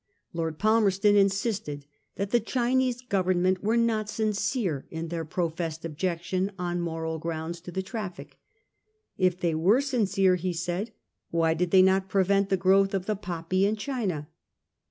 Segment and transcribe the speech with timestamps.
[0.33, 6.51] Lord Palmerston insisted that the Chinese Government were not sin cere in their professed objection
[6.57, 8.39] on moral grounds to the traffic.
[9.19, 10.89] If they were sincere, he asked,
[11.29, 14.27] why did they not prevent the growth of the poppy in China